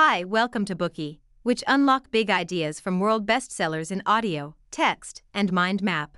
[0.00, 5.52] Hi, welcome to Bookey, which unlock big ideas from world bestsellers in audio, text, and
[5.52, 6.16] mind map.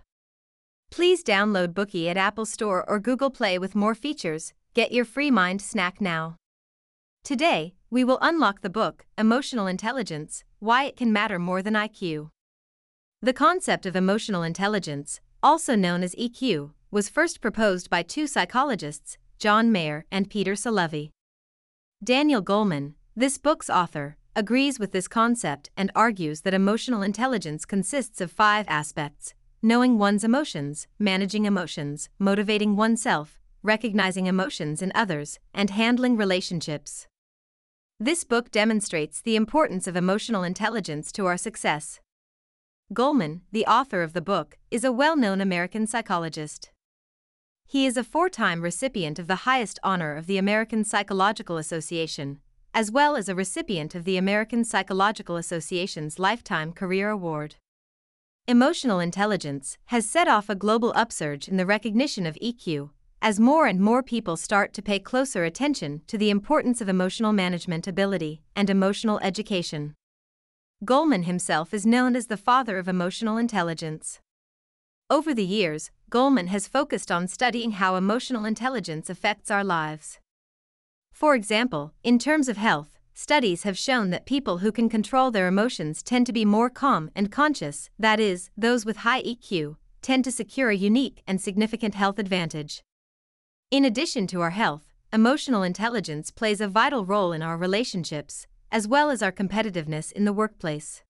[0.91, 4.52] Please download Bookey at Apple Store or Google Play with more features.
[4.74, 6.36] Get your free mind snack now.
[7.24, 12.28] Today, we will unlock the book Emotional Intelligence: Why It Can Matter More Than IQ.
[13.22, 19.16] The concept of emotional intelligence, also known as EQ, was first proposed by two psychologists,
[19.38, 21.12] John Mayer and Peter Salovey.
[22.04, 28.20] Daniel Goleman, this book's author, agrees with this concept and argues that emotional intelligence consists
[28.20, 35.69] of five aspects knowing one's emotions, managing emotions, motivating oneself, recognizing emotions in others, and
[35.69, 37.06] handling relationships.
[37.98, 42.00] This book demonstrates the importance of emotional intelligence to our success.
[42.95, 46.70] Goleman, the author of the book, is a well known American psychologist.
[47.66, 52.41] He is a four time recipient of the highest honor of the American Psychological Association,
[52.73, 57.56] as well as a recipient of the American Psychological Association's Lifetime Career Award.
[58.47, 62.91] Emotional intelligence has set off a global upsurge in the recognition of EQ,
[63.22, 67.33] as more and more people start to pay closer attention to the importance of emotional
[67.33, 69.94] management ability and emotional education.
[70.84, 74.20] Goleman himself is known as the father of emotional intelligence.
[75.11, 80.19] Over the years, Goleman has focused on studying how emotional intelligence affects our lives.
[81.20, 85.48] For example, in terms of health, studies have shown that people who can control their
[85.48, 90.24] emotions tend to be more calm and conscious, that is, those with high EQ tend
[90.24, 92.82] to secure a unique and significant health advantage.
[93.70, 98.88] In addition to our health, emotional intelligence plays a vital role in our relationships, as
[98.88, 101.02] well as our competitiveness in the workplace.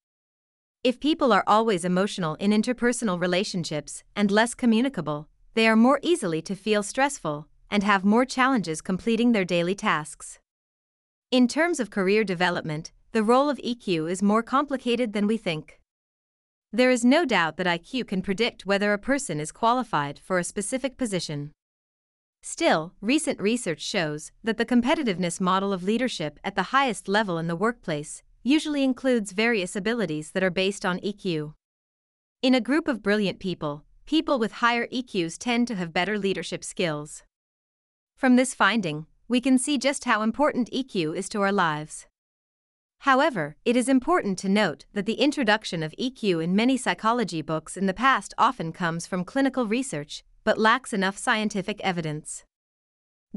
[0.82, 6.42] If people are always emotional in interpersonal relationships and less communicable, they are more easily
[6.42, 10.38] to feel stressful, and have more challenges completing their daily tasks.
[11.30, 15.80] In terms of career development, the role of EQ is more complicated than we think.
[16.72, 20.44] There is no doubt that IQ can predict whether a person is qualified for a
[20.44, 21.52] specific position.
[22.42, 27.48] Still, recent research shows that the competitiveness model of leadership at the highest level in
[27.48, 31.54] the workplace usually includes various abilities that are based on EQ.
[32.40, 36.64] In a group of brilliant people, people with higher EQs tend to have better leadership
[36.64, 37.22] skills.
[38.20, 42.06] From this finding, we can see just how important EQ is to our lives.
[42.98, 47.78] However, it is important to note that the introduction of EQ in many psychology books
[47.78, 52.44] in the past often comes from clinical research, but lacks enough scientific evidence.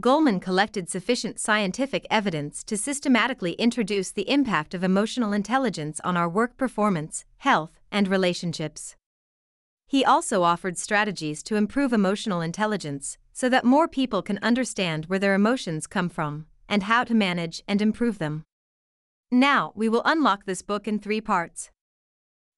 [0.02, 6.28] Goleman collected sufficient scientific evidence to systematically introduce the impact of emotional intelligence on our
[6.28, 8.98] work performance, health, and relationships.
[9.88, 15.20] He also offered strategies to improve emotional intelligence, so that more people can understand where
[15.20, 18.44] their emotions come from and how to manage and improve them.
[19.32, 21.72] Now, we will unlock this book in three parts.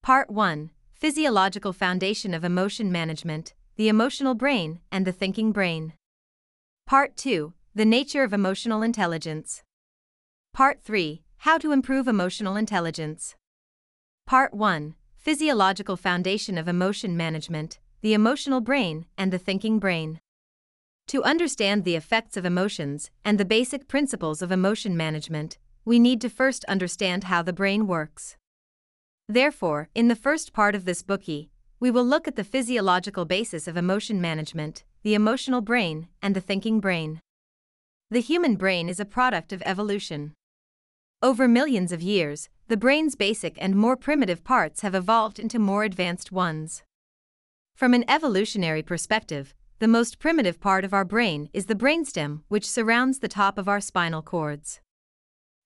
[0.03, 5.93] Part 1 Physiological Foundation of Emotion Management, the Emotional Brain, and the Thinking Brain.
[6.85, 9.63] Part 2 The Nature of Emotional Intelligence.
[10.53, 13.35] Part 3 How to Improve Emotional Intelligence.
[14.25, 20.19] Part 1 Physiological Foundation of Emotion Management, the Emotional Brain, and the Thinking Brain.
[21.09, 26.19] To understand the effects of emotions and the basic principles of emotion management, we need
[26.21, 28.37] to first understand how the brain works.
[29.29, 31.49] Therefore, in the first part of this Bookey,
[31.79, 36.41] we will look at the physiological basis of emotion management, the emotional brain, and the
[36.41, 37.19] thinking brain.
[38.09, 40.33] The human brain is a product of evolution.
[41.21, 45.83] Over millions of years, the brain's basic and more primitive parts have evolved into more
[45.83, 46.81] advanced ones.
[47.75, 52.69] From an evolutionary perspective, the most primitive part of our brain is the brainstem, which
[52.69, 54.79] surrounds the top of our spinal cords.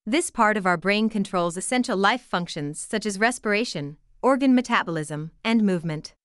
[0.03, 5.63] This part of our brain controls essential life functions such as respiration, organ metabolism, and
[5.63, 6.15] movement.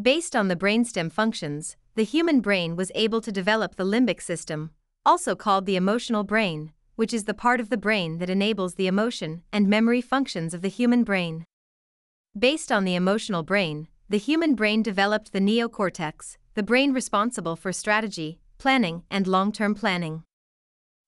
[0.00, 4.70] Based on the brainstem functions, the human brain was able to develop the limbic system,
[5.06, 8.86] also called the emotional brain, which is the part of the brain that enables the
[8.86, 11.46] emotion and memory functions of the human brain.
[12.38, 17.72] Based on the emotional brain, the human brain developed the neocortex, the brain responsible for
[17.72, 20.24] strategy, planning, and long term planning.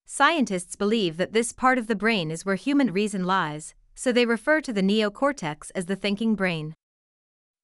[0.06, 4.24] Scientists believe that this part of the brain is where human reason lies, so they
[4.24, 6.74] refer to the neocortex as the thinking brain.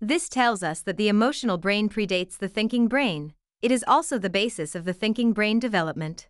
[0.02, 3.32] This tells us that the emotional brain predates the thinking brain,
[3.62, 6.28] it is also the basis of the thinking brain development.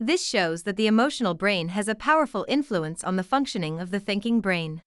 [0.00, 4.00] This shows that the emotional brain has a powerful influence on the functioning of the
[4.00, 4.82] thinking brain.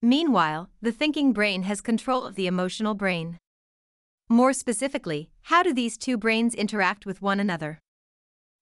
[0.00, 3.38] Meanwhile, the thinking brain has control of the emotional brain.
[4.28, 7.78] More specifically, how do these two brains interact with one another?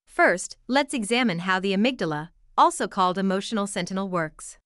[0.06, 4.58] First, let's examine how the amygdala, also called emotional sentinel works.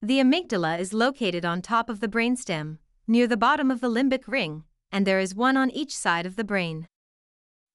[0.00, 4.26] The amygdala is located on top of the brainstem, near the bottom of the limbic
[4.26, 6.86] ring, and there is one on each side of the brain.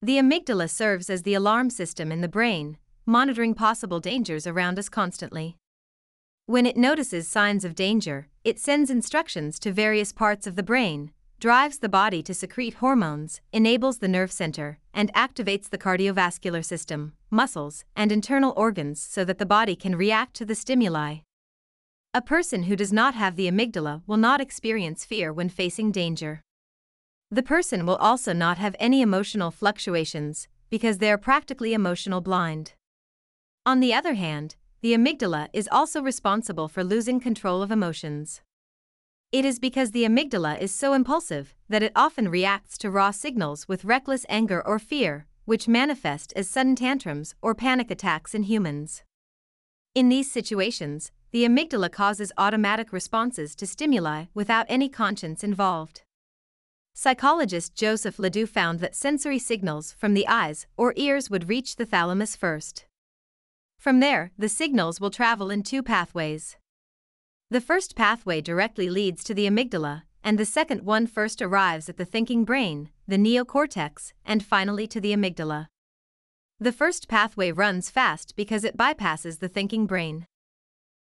[0.02, 4.90] The amygdala serves as the alarm system in the brain, monitoring possible dangers around us
[4.90, 5.58] constantly.
[6.48, 11.12] When it notices signs of danger, it sends instructions to various parts of the brain,
[11.42, 17.14] drives the body to secrete hormones, enables the nerve center, and activates the cardiovascular system,
[17.32, 21.16] muscles, and internal organs so that the body can react to the stimuli.
[22.14, 26.42] A person who does not have the amygdala will not experience fear when facing danger.
[27.32, 32.74] The person will also not have any emotional fluctuations because they are practically emotional blind.
[33.66, 38.42] On the other hand, the amygdala is also responsible for losing control of emotions.
[39.32, 43.66] It is because the amygdala is so impulsive that it often reacts to raw signals
[43.66, 49.04] with reckless anger or fear, which manifest as sudden tantrums or panic attacks in humans.
[49.96, 56.02] In these situations, the amygdala causes automatic responses to stimuli without any conscience involved.
[56.94, 61.86] Psychologist Joseph LeDoux found that sensory signals from the eyes or ears would reach the
[61.86, 62.86] thalamus first.
[63.78, 66.58] From there, the signals will travel in two pathways.
[67.52, 71.98] The first pathway directly leads to the amygdala, and the second one first arrives at
[71.98, 75.68] the thinking brain, the neocortex, and finally to the amygdala.
[76.62, 80.26] The first pathway runs fast because it bypasses the thinking brain.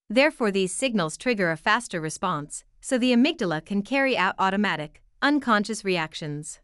[0.07, 5.83] Therefore, these signals trigger a faster response, so the amygdala can carry out automatic, unconscious
[5.83, 6.59] reactions.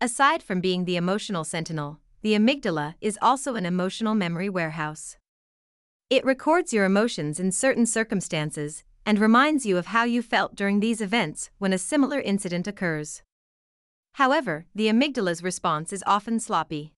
[0.00, 5.16] Aside from being the emotional sentinel, the amygdala is also an emotional memory warehouse.
[6.14, 10.78] It records your emotions in certain circumstances and reminds you of how you felt during
[10.78, 13.24] these events when a similar incident occurs.
[14.12, 16.92] However, the amygdala's response is often sloppy.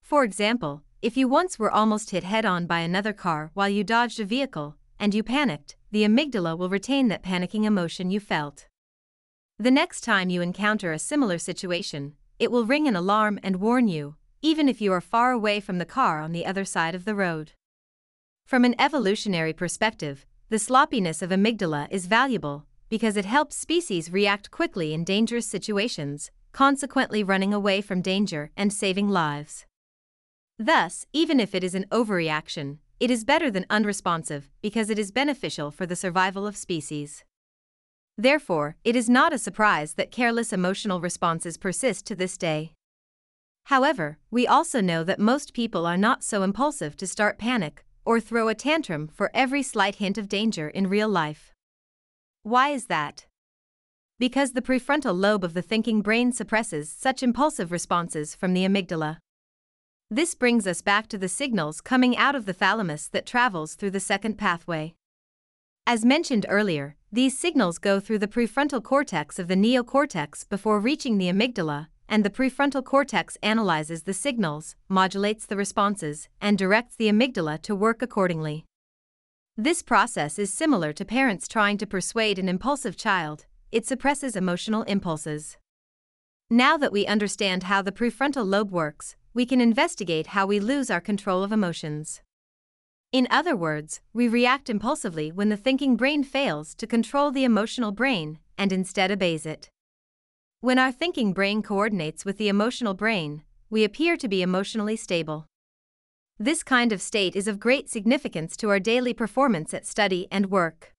[0.00, 3.84] For example, if you once were almost hit head on by another car while you
[3.84, 8.66] dodged a vehicle, and you panicked, the amygdala will retain that panicking emotion you felt.
[9.58, 13.88] The next time you encounter a similar situation, it will ring an alarm and warn
[13.88, 17.04] you, even if you are far away from the car on the other side of
[17.04, 17.52] the road.
[18.52, 24.50] From an evolutionary perspective, the sloppiness of amygdala is valuable because it helps species react
[24.50, 29.64] quickly in dangerous situations, consequently running away from danger and saving lives.
[30.58, 35.12] Thus, even if it is an overreaction, it is better than unresponsive because it is
[35.12, 37.24] beneficial for the survival of species.
[38.18, 42.74] Therefore, it is not a surprise that careless emotional responses persist to this day.
[43.64, 48.20] However, we also know that most people are not so impulsive to start panic or
[48.20, 51.52] throw a tantrum for every slight hint of danger in real life.
[52.42, 53.26] Why is that?
[54.18, 59.18] Because the prefrontal lobe of the thinking brain suppresses such impulsive responses from the amygdala.
[60.10, 63.92] This brings us back to the signals coming out of the thalamus that travels through
[63.92, 64.94] the second pathway.
[65.86, 71.18] As mentioned earlier, these signals go through the prefrontal cortex of the neocortex before reaching
[71.18, 77.08] the amygdala, and the prefrontal cortex analyzes the signals, modulates the responses, and directs the
[77.08, 78.66] amygdala to work accordingly.
[79.56, 84.82] This process is similar to parents trying to persuade an impulsive child, it suppresses emotional
[84.82, 85.56] impulses.
[86.50, 90.90] Now that we understand how the prefrontal lobe works, we can investigate how we lose
[90.90, 92.20] our control of emotions.
[93.10, 97.90] In other words, we react impulsively when the thinking brain fails to control the emotional
[97.90, 99.70] brain and instead obeys it.
[100.62, 105.46] When our thinking brain coordinates with the emotional brain, we appear to be emotionally stable.
[106.38, 110.52] This kind of state is of great significance to our daily performance at study and
[110.52, 110.92] work.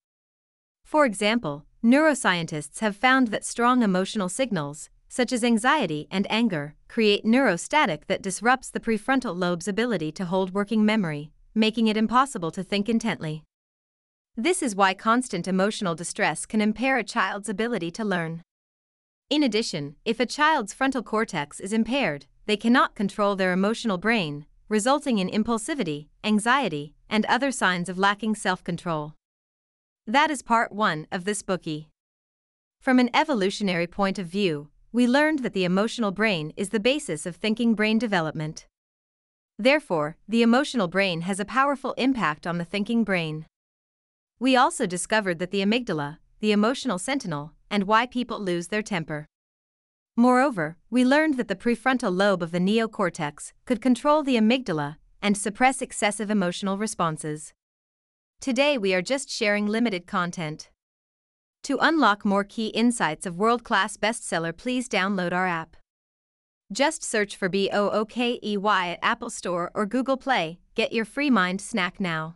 [0.84, 7.24] For example, neuroscientists have found that strong emotional signals, such as anxiety and anger, create
[7.24, 12.64] neurostatic that disrupts the prefrontal lobe's ability to hold working memory, making it impossible to
[12.66, 13.44] think intently.
[14.36, 18.42] This is why constant emotional distress can impair a child's ability to learn.
[19.30, 24.46] In addition, if a child's frontal cortex is impaired, they cannot control their emotional brain,
[24.70, 29.14] resulting in impulsivity, anxiety, and other signs of lacking self control.
[30.06, 31.88] That is part 1 of this Bookey.
[32.80, 37.26] From an evolutionary point of view, we learned that the emotional brain is the basis
[37.26, 38.68] of thinking brain development.
[39.58, 43.46] Therefore, the emotional brain has a powerful impact on the thinking brain.
[44.40, 49.26] We also discovered that the amygdala, the emotional sentinel, and why people lose their temper.
[50.16, 55.36] Moreover, we learned that the prefrontal lobe of the neocortex could control the amygdala and
[55.36, 57.52] suppress excessive emotional responses.
[58.40, 60.70] Today we are just sharing limited content.
[61.64, 65.76] To unlock more key insights of world class bestseller, please download our app.
[66.72, 70.60] Just search for B O O K E Y at Apple Store or Google Play
[70.76, 72.36] Get your free mind snack now.